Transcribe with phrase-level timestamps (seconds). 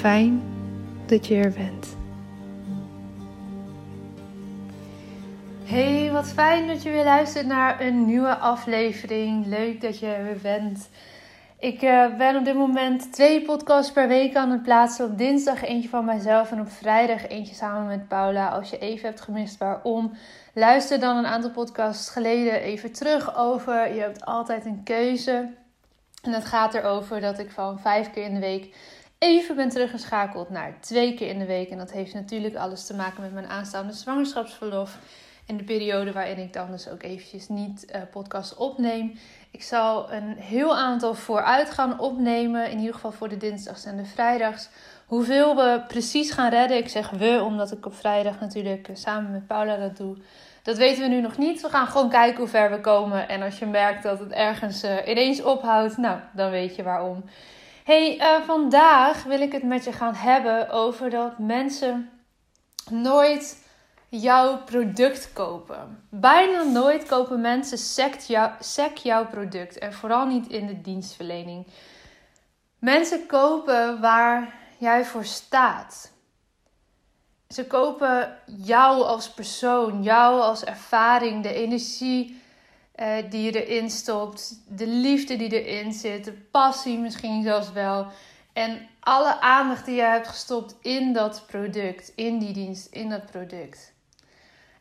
[0.00, 0.42] Fijn
[1.06, 1.96] dat je er bent.
[5.64, 9.46] Hey, wat fijn dat je weer luistert naar een nieuwe aflevering.
[9.46, 10.88] Leuk dat je er bent.
[11.58, 15.04] Ik uh, ben op dit moment twee podcasts per week aan het plaatsen.
[15.04, 18.48] Op dinsdag eentje van mijzelf en op vrijdag eentje samen met Paula.
[18.48, 20.12] Als je even hebt gemist waarom,
[20.54, 23.94] luister dan een aantal podcasts geleden even terug over.
[23.94, 25.48] Je hebt altijd een keuze.
[26.22, 28.74] En het gaat erover dat ik van vijf keer in de week
[29.20, 31.70] even ben teruggeschakeld naar twee keer in de week.
[31.70, 34.98] En dat heeft natuurlijk alles te maken met mijn aanstaande zwangerschapsverlof.
[35.46, 39.18] En de periode waarin ik dan dus ook eventjes niet uh, podcast opneem.
[39.50, 42.70] Ik zal een heel aantal vooruit gaan opnemen.
[42.70, 44.68] In ieder geval voor de dinsdags en de vrijdags.
[45.06, 46.76] Hoeveel we precies gaan redden.
[46.76, 50.16] Ik zeg we, omdat ik op vrijdag natuurlijk eh, samen met Paula dat doe.
[50.62, 51.60] Dat weten we nu nog niet.
[51.60, 53.28] We gaan gewoon kijken hoe ver we komen.
[53.28, 57.24] En als je merkt dat het ergens uh, ineens ophoudt, nou, dan weet je waarom.
[57.90, 62.10] Hey, uh, vandaag wil ik het met je gaan hebben over dat mensen
[62.90, 63.66] nooit
[64.08, 66.06] jouw product kopen.
[66.08, 68.50] Bijna nooit kopen mensen sec, jou,
[69.02, 69.78] jouw product.
[69.78, 71.66] En vooral niet in de dienstverlening.
[72.78, 76.12] Mensen kopen waar jij voor staat.
[77.48, 82.39] Ze kopen jou als persoon, jou als ervaring, de energie
[83.00, 88.06] uh, die je erin stopt, de liefde die erin zit, de passie misschien zelfs wel.
[88.52, 93.26] En alle aandacht die je hebt gestopt in dat product, in die dienst, in dat
[93.30, 93.92] product.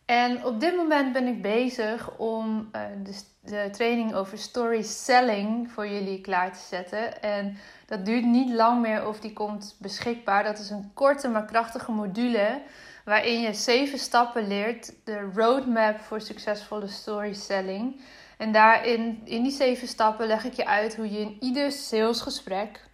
[0.05, 5.71] En op dit moment ben ik bezig om uh, de, de, training over story selling
[5.71, 7.21] voor jullie klaar te zetten.
[7.21, 10.43] En dat duurt niet lang meer of die komt beschikbaar.
[10.43, 12.61] Dat is een korte maar krachtige module
[13.09, 14.93] waarin je zeven stappen leert.
[15.03, 18.01] De roadmap voor succesvolle story selling.
[18.37, 22.87] En daarin, in die zeven stappen, leg ik je uit hoe je in ieder salesgesprek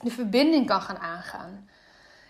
[0.00, 1.68] de verbinding kan gaan aangaan.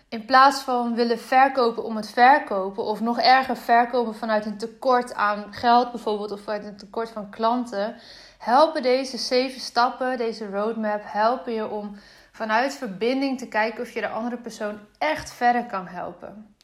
[0.09, 5.13] In plaats van willen verkopen om het verkopen, of nog erger verkopen vanuit een tekort
[5.13, 7.95] aan geld bijvoorbeeld, of vanuit een tekort van klanten,
[8.37, 11.95] helpen deze zeven stappen, deze roadmap, helpen je om
[12.31, 16.54] vanuit verbinding te kijken of je de andere persoon echt verder kan helpen.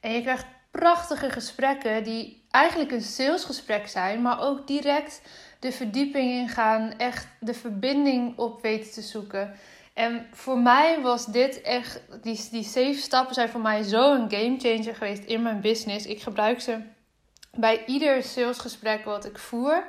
[0.00, 5.22] En je krijgt prachtige gesprekken die eigenlijk een salesgesprek zijn, maar ook direct
[5.58, 9.54] de verdieping ingaan, echt de verbinding op weten te zoeken.
[9.94, 14.30] En voor mij was dit echt, die, die zeven stappen zijn voor mij zo een
[14.30, 16.06] game changer geweest in mijn business.
[16.06, 16.78] Ik gebruik ze
[17.52, 19.86] bij ieder salesgesprek wat ik voer.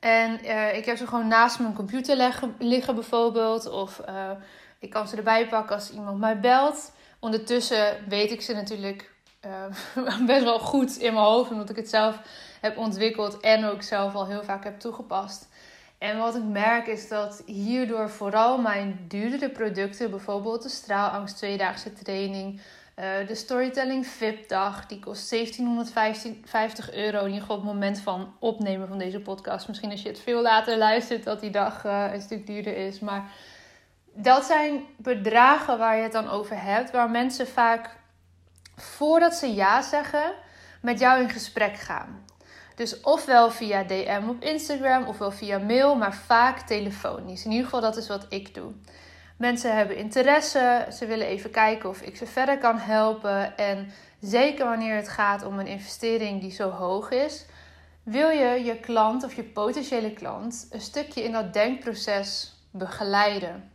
[0.00, 3.70] En uh, ik heb ze gewoon naast mijn computer liggen bijvoorbeeld.
[3.70, 4.30] Of uh,
[4.78, 6.92] ik kan ze erbij pakken als iemand mij belt.
[7.20, 9.10] Ondertussen weet ik ze natuurlijk
[9.46, 11.50] uh, best wel goed in mijn hoofd.
[11.50, 12.20] Omdat ik het zelf
[12.60, 15.48] heb ontwikkeld en ook zelf al heel vaak heb toegepast.
[15.98, 21.92] En wat ik merk is dat hierdoor vooral mijn duurdere producten, bijvoorbeeld de straalangst tweedaagse
[21.92, 22.60] training,
[22.98, 27.18] uh, de storytelling VIP dag, die kost 1750 euro.
[27.18, 29.68] In ieder geval op het moment van opnemen van deze podcast.
[29.68, 33.00] Misschien als je het veel later luistert dat die dag uh, een stuk duurder is.
[33.00, 33.30] Maar
[34.14, 36.90] dat zijn bedragen waar je het dan over hebt.
[36.90, 37.96] Waar mensen vaak
[38.78, 40.32] voordat ze ja zeggen
[40.80, 42.24] met jou in gesprek gaan.
[42.74, 47.44] Dus ofwel via DM op Instagram, ofwel via mail, maar vaak telefonisch.
[47.44, 48.72] In ieder geval, dat is wat ik doe.
[49.36, 53.56] Mensen hebben interesse, ze willen even kijken of ik ze verder kan helpen.
[53.56, 57.46] En zeker wanneer het gaat om een investering die zo hoog is,
[58.02, 63.72] wil je je klant of je potentiële klant een stukje in dat denkproces begeleiden.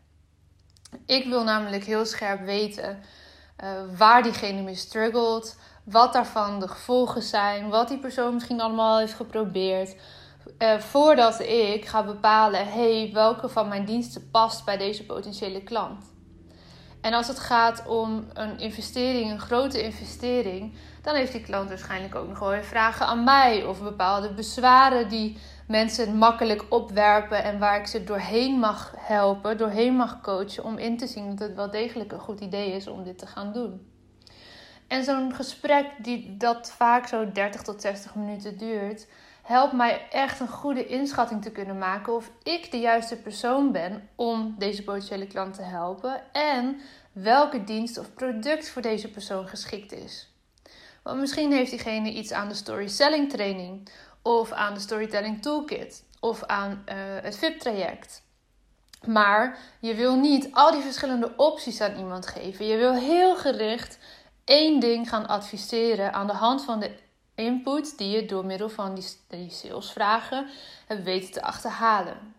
[1.06, 3.00] Ik wil namelijk heel scherp weten
[3.64, 9.00] uh, waar diegene mee struggelt, wat daarvan de gevolgen zijn, wat die persoon misschien allemaal
[9.00, 9.96] heeft geprobeerd.
[10.60, 16.12] Uh, voordat ik ga bepalen, hey, welke van mijn diensten past bij deze potentiële klant.
[17.02, 22.16] En als het gaat om een investering, een grote investering, dan heeft die klant waarschijnlijk
[22.16, 25.38] ook nog wel weer vragen aan mij of bepaalde bezwaren die
[25.68, 30.98] mensen makkelijk opwerpen en waar ik ze doorheen mag helpen, doorheen mag coachen om in
[30.98, 33.88] te zien dat het wel degelijk een goed idee is om dit te gaan doen.
[34.88, 39.08] En zo'n gesprek die dat vaak zo 30 tot 60 minuten duurt,
[39.42, 44.10] helpt mij echt een goede inschatting te kunnen maken of ik de juiste persoon ben
[44.16, 46.80] om deze potentiële klant te helpen en
[47.12, 50.34] welke dienst of product voor deze persoon geschikt is.
[51.04, 53.90] Want misschien heeft diegene iets aan de storytelling training
[54.24, 58.24] of aan de storytelling toolkit of aan uh, het VIP-traject.
[59.06, 62.66] Maar je wil niet al die verschillende opties aan iemand geven.
[62.66, 63.98] Je wil heel gericht
[64.46, 66.96] één ding gaan adviseren aan de hand van de
[67.36, 70.48] input die je door middel van die, die salesvragen
[70.88, 72.36] hebt weten te achterhalen.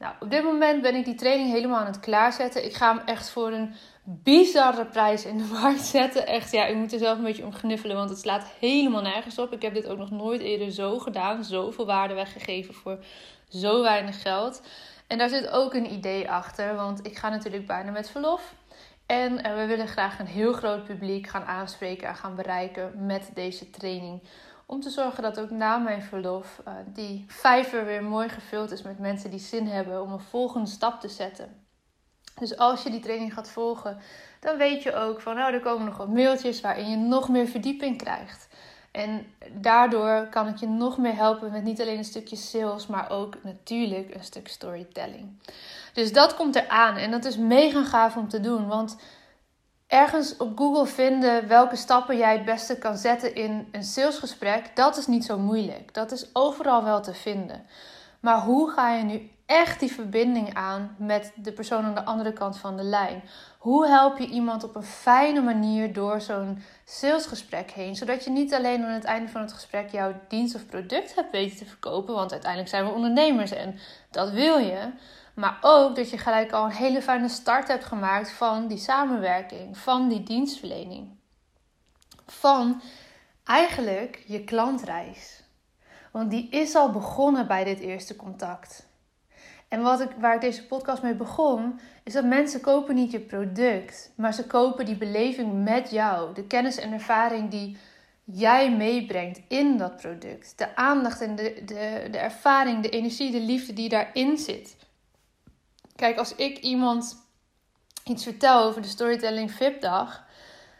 [0.00, 2.64] Nou, op dit moment ben ik die training helemaal aan het klaarzetten.
[2.64, 3.74] Ik ga hem echt voor een
[4.04, 6.26] bizarre prijs in de markt zetten.
[6.26, 9.38] Echt, ja, ik moet er zelf een beetje om gniffelen, want het slaat helemaal nergens
[9.38, 9.52] op.
[9.52, 11.44] Ik heb dit ook nog nooit eerder zo gedaan.
[11.44, 12.98] Zoveel waarde weggegeven voor
[13.48, 14.62] zo weinig geld.
[15.06, 18.54] En daar zit ook een idee achter, want ik ga natuurlijk bijna met verlof.
[19.06, 23.30] En uh, we willen graag een heel groot publiek gaan aanspreken en gaan bereiken met
[23.34, 24.22] deze training.
[24.70, 28.82] Om te zorgen dat ook na mijn verlof uh, die vijver weer mooi gevuld is
[28.82, 31.64] met mensen die zin hebben om een volgende stap te zetten.
[32.38, 33.98] Dus als je die training gaat volgen,
[34.40, 37.46] dan weet je ook van nou, er komen nog wat mailtjes waarin je nog meer
[37.46, 38.48] verdieping krijgt.
[38.90, 43.10] En daardoor kan ik je nog meer helpen met niet alleen een stukje sales, maar
[43.10, 45.42] ook natuurlijk een stuk storytelling.
[45.92, 48.66] Dus dat komt eraan en dat is mega gaaf om te doen.
[48.66, 48.96] Want
[49.90, 54.96] ergens op Google vinden welke stappen jij het beste kan zetten in een salesgesprek, dat
[54.96, 55.94] is niet zo moeilijk.
[55.94, 57.66] Dat is overal wel te vinden.
[58.20, 62.32] Maar hoe ga je nu echt die verbinding aan met de persoon aan de andere
[62.32, 63.22] kant van de lijn?
[63.58, 67.96] Hoe help je iemand op een fijne manier door zo'n salesgesprek heen?
[67.96, 71.32] Zodat je niet alleen aan het einde van het gesprek jouw dienst of product hebt
[71.32, 72.14] weten te verkopen.
[72.14, 73.78] Want uiteindelijk zijn we ondernemers en
[74.10, 74.90] dat wil je.
[75.40, 79.78] Maar ook dat je gelijk al een hele fijne start hebt gemaakt van die samenwerking,
[79.78, 81.08] van die dienstverlening.
[82.26, 82.80] Van
[83.44, 85.42] eigenlijk je klantreis.
[86.12, 88.88] Want die is al begonnen bij dit eerste contact.
[89.68, 93.20] En wat ik, waar ik deze podcast mee begon, is dat mensen kopen niet je
[93.20, 96.34] product, maar ze kopen die beleving met jou.
[96.34, 97.76] De kennis en ervaring die
[98.24, 100.58] jij meebrengt in dat product.
[100.58, 104.76] De aandacht en de, de, de ervaring, de energie, de liefde die daarin zit.
[106.00, 107.16] Kijk, als ik iemand
[108.04, 110.24] iets vertel over de Storytelling VIP-dag,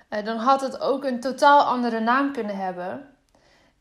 [0.08, 3.08] eh, dan had het ook een totaal andere naam kunnen hebben.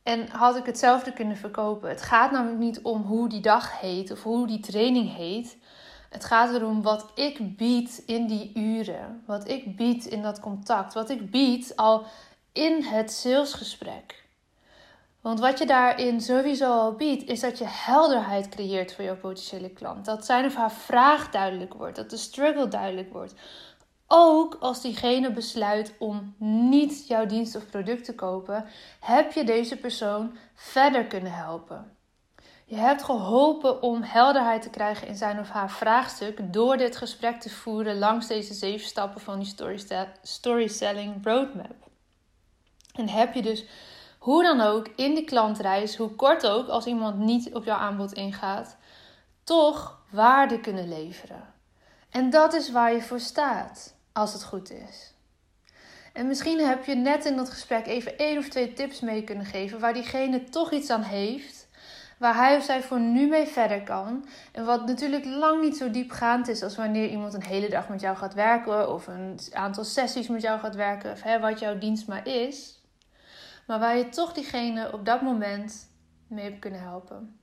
[0.04, 1.90] En had ik hetzelfde kunnen verkopen.
[1.90, 5.58] Het gaat namelijk niet om hoe die dag heet of hoe die training heet.
[6.10, 9.24] Het gaat erom wat ik bied in die uren.
[9.26, 10.94] Wat ik bied in dat contact.
[10.94, 12.06] Wat ik bied al
[12.52, 14.28] in het salesgesprek.
[15.22, 19.70] Want wat je daarin sowieso al biedt, is dat je helderheid creëert voor jouw potentiële
[19.70, 20.06] klant.
[20.06, 23.34] Dat zijn of haar vraag duidelijk wordt, dat de struggle duidelijk wordt.
[24.08, 28.66] Ook als diegene besluit om niet jouw dienst of product te kopen,
[29.00, 31.98] heb je deze persoon verder kunnen helpen.
[32.66, 37.40] Je hebt geholpen om helderheid te krijgen in zijn of haar vraagstuk door dit gesprek
[37.42, 39.56] te voeren langs deze zeven stappen van die
[40.22, 41.90] storytelling roadmap.
[42.94, 43.66] En heb je dus
[44.20, 48.14] hoe dan ook in die klantreis, hoe kort ook als iemand niet op jouw aanbod
[48.14, 48.78] ingaat,
[49.44, 51.54] toch waarde kunnen leveren.
[52.10, 55.14] En dat is waar je voor staat, als het goed is.
[56.14, 59.46] En misschien heb je net in dat gesprek even één of twee tips mee kunnen
[59.46, 61.68] geven waar diegene toch iets aan heeft,
[62.18, 64.26] waar hij of zij voor nu mee verder kan.
[64.52, 68.02] En wat natuurlijk lang niet zo diepgaand is als wanneer iemand een hele dag met
[68.02, 71.78] jou gaat werken of een aantal sessies met jou gaat werken, of hè, wat jouw
[71.78, 72.79] dienst maar is.
[73.70, 75.90] Maar waar je toch diegene op dat moment
[76.28, 77.40] mee hebt kunnen helpen.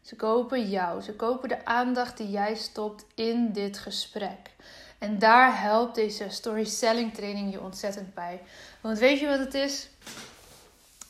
[0.00, 1.02] Ze kopen jou.
[1.02, 4.50] Ze kopen de aandacht die jij stopt in dit gesprek.
[4.98, 8.40] En daar helpt deze storytelling training je ontzettend bij.
[8.80, 9.88] Want weet je wat het is?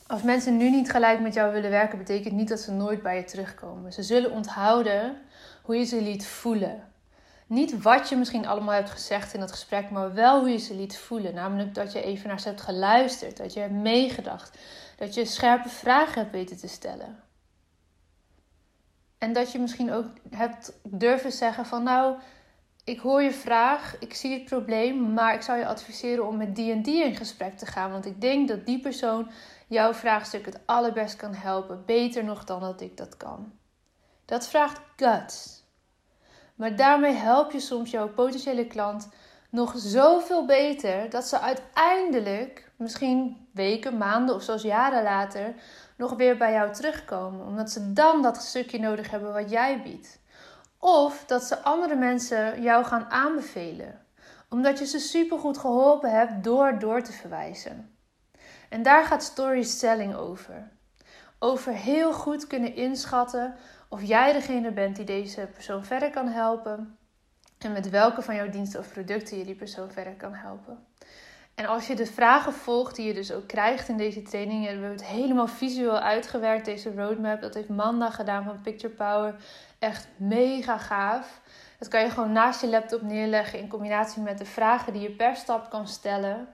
[0.06, 3.16] Als mensen nu niet gelijk met jou willen werken, betekent niet dat ze nooit bij
[3.16, 3.92] je terugkomen.
[3.92, 5.20] Ze zullen onthouden
[5.62, 6.87] hoe je ze liet voelen.
[7.48, 10.74] Niet wat je misschien allemaal hebt gezegd in dat gesprek, maar wel hoe je ze
[10.74, 11.34] liet voelen.
[11.34, 14.58] Namelijk dat je even naar ze hebt geluisterd, dat je hebt meegedacht,
[14.96, 17.22] dat je scherpe vragen hebt weten te stellen.
[19.18, 22.16] En dat je misschien ook hebt durven zeggen van nou,
[22.84, 26.56] ik hoor je vraag, ik zie het probleem, maar ik zou je adviseren om met
[26.56, 27.90] die en die in gesprek te gaan.
[27.90, 29.30] Want ik denk dat die persoon
[29.66, 31.82] jouw vraagstuk het allerbest kan helpen.
[31.86, 33.52] Beter nog dan dat ik dat kan.
[34.24, 35.66] Dat vraagt guts.
[36.58, 39.08] Maar daarmee help je soms jouw potentiële klant
[39.50, 45.54] nog zoveel beter dat ze uiteindelijk, misschien weken, maanden of zelfs jaren later,
[45.96, 47.46] nog weer bij jou terugkomen.
[47.46, 50.18] Omdat ze dan dat stukje nodig hebben wat jij biedt.
[50.78, 54.06] Of dat ze andere mensen jou gaan aanbevelen.
[54.48, 57.96] Omdat je ze supergoed geholpen hebt door door te verwijzen.
[58.68, 60.70] En daar gaat storytelling over.
[61.38, 63.54] Over heel goed kunnen inschatten
[63.88, 66.98] of jij degene bent die deze persoon verder kan helpen.
[67.58, 70.86] En met welke van jouw diensten of producten je die persoon verder kan helpen.
[71.54, 74.84] En als je de vragen volgt die je dus ook krijgt in deze training, hebben
[74.84, 77.40] we het helemaal visueel uitgewerkt, deze roadmap.
[77.40, 79.34] Dat heeft Manda gedaan van Picture Power.
[79.78, 81.40] Echt mega gaaf.
[81.78, 85.10] Dat kan je gewoon naast je laptop neerleggen in combinatie met de vragen die je
[85.10, 86.48] per stap kan stellen.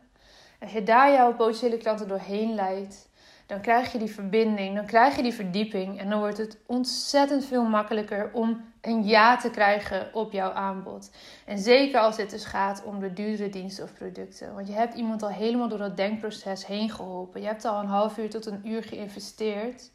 [0.60, 3.08] Als je daar jouw potentiële klanten doorheen leidt,
[3.46, 7.44] dan krijg je die verbinding, dan krijg je die verdieping en dan wordt het ontzettend
[7.44, 11.10] veel makkelijker om een ja te krijgen op jouw aanbod.
[11.44, 14.54] En zeker als het dus gaat om de duurdere diensten of producten.
[14.54, 17.40] Want je hebt iemand al helemaal door dat denkproces heen geholpen.
[17.40, 19.90] Je hebt al een half uur tot een uur geïnvesteerd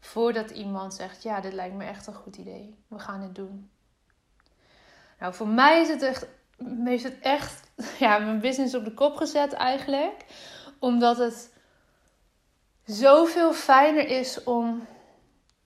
[0.00, 2.78] voordat iemand zegt: Ja, dit lijkt me echt een goed idee.
[2.88, 3.70] We gaan het doen.
[5.18, 6.26] Nou, voor mij is het echt,
[6.84, 10.24] heeft het echt ja, mijn business op de kop gezet eigenlijk.
[10.78, 11.53] Omdat het
[12.84, 14.86] zoveel fijner is om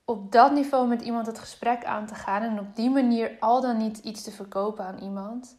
[0.05, 3.61] op dat niveau met iemand het gesprek aan te gaan en op die manier al
[3.61, 5.55] dan niet iets te verkopen aan iemand.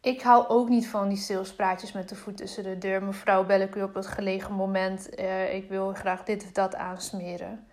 [0.00, 3.02] Ik hou ook niet van die salespraatjes met de voet tussen de deur.
[3.02, 5.18] Mevrouw, bel ik u op het gelegen moment.
[5.18, 7.66] Uh, ik wil graag dit of dat aansmeren.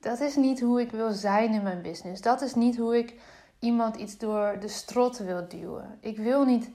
[0.00, 2.22] Dat is niet hoe ik wil zijn in mijn business.
[2.22, 3.14] Dat is niet hoe ik
[3.58, 5.98] iemand iets door de strot wil duwen.
[6.00, 6.70] Ik wil niet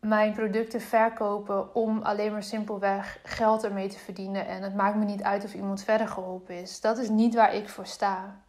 [0.00, 4.46] mijn producten verkopen om alleen maar simpelweg geld ermee te verdienen.
[4.46, 6.80] En het maakt me niet uit of iemand verder geholpen is.
[6.80, 8.40] Dat is niet waar ik voor sta.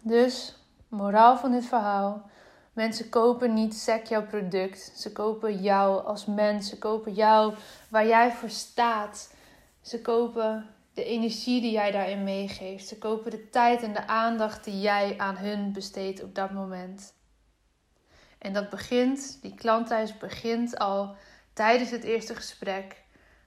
[0.00, 2.30] Dus, moraal van dit verhaal.
[2.72, 4.92] Mensen kopen niet sec jouw product.
[4.96, 6.68] Ze kopen jou als mens.
[6.68, 7.54] Ze kopen jou
[7.88, 9.34] waar jij voor staat.
[9.80, 12.88] Ze kopen de energie die jij daarin meegeeft.
[12.88, 17.14] Ze kopen de tijd en de aandacht die jij aan hun besteedt op dat moment.
[18.44, 21.16] En dat begint, die klantthuis begint al
[21.52, 23.02] tijdens het eerste gesprek,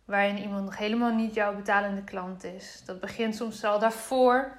[0.05, 2.81] waarin iemand nog helemaal niet jouw betalende klant is.
[2.85, 4.57] Dat begint soms al daarvoor.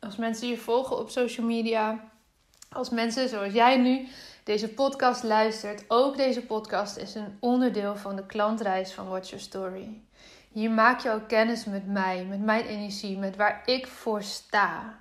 [0.00, 2.04] Als mensen je volgen op social media,
[2.68, 4.08] als mensen zoals jij nu
[4.44, 9.44] deze podcast luistert, ook deze podcast is een onderdeel van de klantreis van Watch Your
[9.44, 10.00] Story.
[10.52, 14.98] Hier maak je ook kennis met mij, met mijn energie, met waar ik voor sta.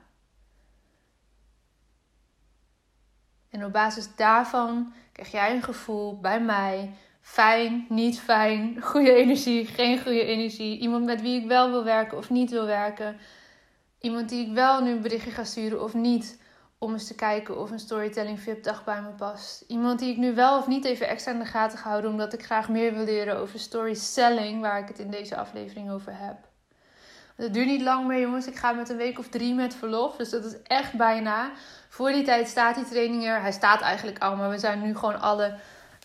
[3.56, 6.94] En op basis daarvan krijg jij een gevoel bij mij.
[7.22, 10.80] Fijn, niet fijn, goede energie, geen goede energie.
[10.80, 13.18] Iemand met wie ik wel wil werken of niet wil werken.
[14.00, 16.42] Iemand die ik wel nu een berichtje ga sturen of niet.
[16.78, 19.64] Om eens te kijken of een storytelling VIP dag bij me past.
[19.68, 22.12] Iemand die ik nu wel of niet even extra in de gaten ga houden.
[22.12, 24.62] Omdat ik graag meer wil leren over storytelling.
[24.62, 26.55] Waar ik het in deze aflevering over heb.
[27.36, 28.48] Het duurt niet lang meer jongens.
[28.48, 30.16] Ik ga met een week of drie met verlof.
[30.16, 31.52] Dus dat is echt bijna.
[31.90, 33.42] Voor die tijd staat die training er.
[33.42, 35.54] Hij staat eigenlijk al, maar we zijn nu gewoon alle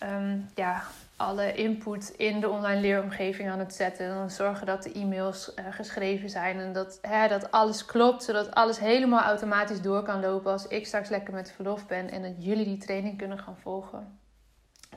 [0.03, 0.83] um, ja,
[1.17, 4.07] alle input in de online leeromgeving aan het zetten.
[4.07, 8.25] En dan zorgen dat de e-mails uh, geschreven zijn en dat, hè, dat alles klopt,
[8.25, 12.23] zodat alles helemaal automatisch door kan lopen als ik straks lekker met verlof ben en
[12.23, 14.19] dat jullie die training kunnen gaan volgen.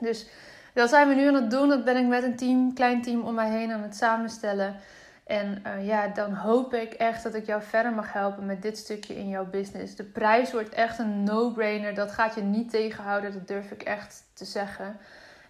[0.00, 0.26] Dus
[0.74, 1.68] dat zijn we nu aan het doen.
[1.68, 4.76] Dat ben ik met een team, klein team om mij heen aan het samenstellen.
[5.24, 8.78] En uh, ja, dan hoop ik echt dat ik jou verder mag helpen met dit
[8.78, 9.96] stukje in jouw business.
[9.96, 11.94] De prijs wordt echt een no-brainer.
[11.94, 14.96] Dat gaat je niet tegenhouden, dat durf ik echt te zeggen.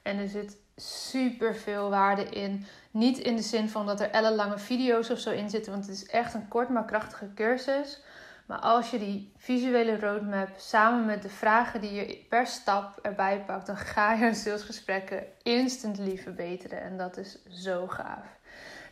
[0.03, 2.67] En er zit super veel waarde in.
[2.91, 5.95] Niet in de zin van dat er ellenlange video's of zo in zitten, want het
[5.95, 8.03] is echt een kort maar krachtige cursus.
[8.47, 13.43] Maar als je die visuele roadmap samen met de vragen die je per stap erbij
[13.47, 16.81] pakt, dan ga je salesgesprekken instantly verbeteren.
[16.81, 18.27] En dat is zo gaaf.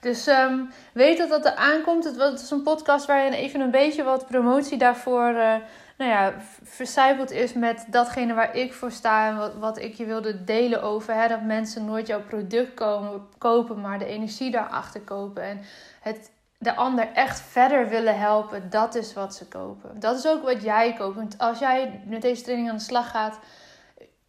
[0.03, 2.05] Dus um, weet dat dat er aankomt.
[2.05, 5.55] Het is een podcast waarin even een beetje wat promotie daarvoor uh,
[5.99, 10.05] nou ja, vercijpeld is met datgene waar ik voor sta en wat, wat ik je
[10.05, 11.15] wilde delen over.
[11.15, 11.29] Hè?
[11.29, 15.43] Dat mensen nooit jouw product komen, kopen, maar de energie daarachter kopen.
[15.43, 15.61] En
[16.01, 20.01] het de ander echt verder willen helpen, dat is wat ze kopen.
[20.01, 21.17] Dat is ook wat jij koopt.
[21.17, 23.39] Want als jij met deze training aan de slag gaat,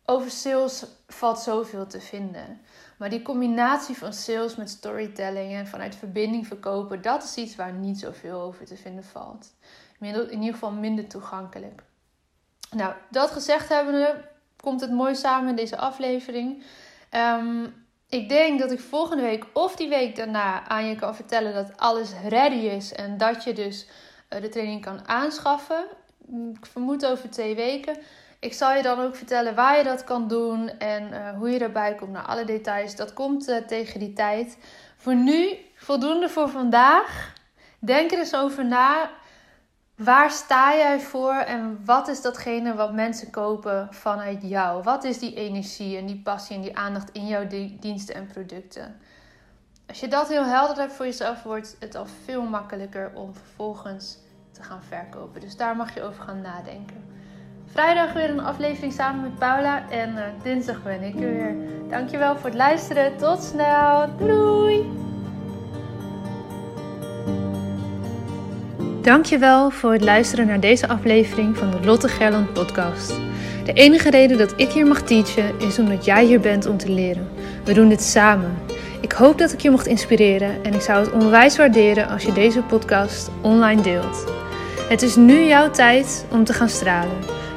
[0.06, 2.62] over sales valt zoveel te vinden.
[3.04, 7.74] Maar die combinatie van sales met storytelling en vanuit verbinding verkopen, dat is iets waar
[7.74, 9.54] niet zoveel over te vinden valt.
[10.00, 11.84] In ieder geval minder toegankelijk.
[12.72, 16.64] Nou, dat gezegd hebbende, komt het mooi samen in deze aflevering.
[17.12, 21.54] Um, ik denk dat ik volgende week of die week daarna aan je kan vertellen
[21.54, 23.88] dat alles ready is en dat je dus
[24.28, 25.86] eh, de training kan aanschaffen.
[26.54, 27.98] Ik vermoed over twee weken.
[28.44, 31.60] Ik zal je dan ook vertellen waar je dat kan doen en uh, hoe je
[31.60, 32.12] erbij komt.
[32.12, 34.58] naar alle details, dat komt uh, tegen die tijd.
[34.98, 37.34] Voor nu, voldoende voor vandaag.
[37.80, 39.10] Denk er eens over na.
[39.96, 44.84] Waar sta jij voor en wat is datgene wat mensen kopen vanuit jou?
[44.84, 47.48] Wat is die energie en die passie en die aandacht in jouw
[47.80, 49.00] diensten en producten?
[49.88, 54.18] Als je dat heel helder hebt voor jezelf, wordt het al veel makkelijker om vervolgens
[54.52, 55.42] te gaan verkopen.
[55.42, 57.23] Dus daar mag je over gaan nadenken.
[57.74, 61.56] Vrijdag weer een aflevering samen met Paula en uh, dinsdag ben ik er weer.
[61.90, 63.18] Dankjewel voor het luisteren.
[63.18, 64.10] Tot snel.
[64.18, 64.92] Doei!
[69.02, 73.20] Dankjewel voor het luisteren naar deze aflevering van de Lotte Gerland podcast.
[73.66, 76.90] De enige reden dat ik hier mag teachen is omdat jij hier bent om te
[76.90, 77.30] leren.
[77.64, 78.58] We doen dit samen.
[79.02, 82.34] Ik hoop dat ik je mocht inspireren en ik zou het onwijs waarderen als je
[82.34, 84.26] deze podcast online deelt.
[84.90, 87.42] Het is nu jouw tijd om te gaan stralen.